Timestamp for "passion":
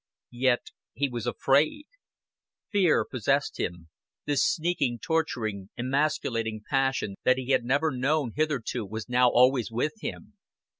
6.67-7.13